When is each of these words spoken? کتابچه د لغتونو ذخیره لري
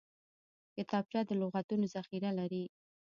کتابچه 0.75 1.19
د 1.25 1.31
لغتونو 1.41 1.85
ذخیره 1.95 2.31
لري 2.39 2.63